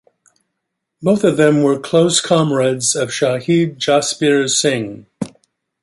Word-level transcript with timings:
Both 1.03 1.23
of 1.23 1.37
them 1.37 1.61
were 1.61 1.79
close 1.79 2.21
comrades 2.21 2.95
of 2.95 3.09
Shaheed 3.09 3.77
Jasbir 3.77 4.49
Singh. 4.49 5.05